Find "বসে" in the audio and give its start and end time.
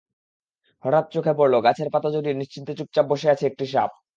3.11-3.27